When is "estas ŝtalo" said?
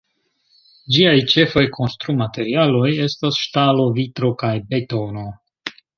3.09-3.87